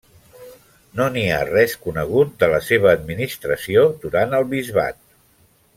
No 0.99 1.05
n'hi 1.17 1.25
ha 1.33 1.41
res 1.49 1.75
conegut 1.83 2.33
de 2.45 2.49
la 2.55 2.61
seva 2.71 2.91
administració 2.95 3.85
durant 4.07 4.35
el 4.41 4.49
bisbat. 4.57 5.03